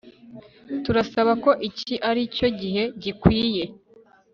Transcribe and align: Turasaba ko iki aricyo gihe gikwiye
Turasaba 0.83 1.31
ko 1.43 1.51
iki 1.69 1.95
aricyo 2.09 2.47
gihe 2.59 2.83
gikwiye 3.03 3.63